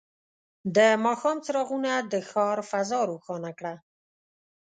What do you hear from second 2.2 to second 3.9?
ښار فضا روښانه کړه.